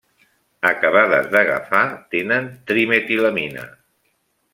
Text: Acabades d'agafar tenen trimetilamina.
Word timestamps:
Acabades 0.69 1.27
d'agafar 1.35 1.81
tenen 2.15 2.47
trimetilamina. 2.71 3.67